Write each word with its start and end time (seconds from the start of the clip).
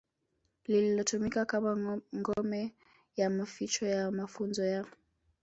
lililotumika 0.67 1.45
kama 1.45 1.97
ngome 2.17 2.73
ya 3.15 3.29
maficho 3.29 3.85
ya 3.85 4.11
mafunzo 4.11 4.65
ya 4.65 4.85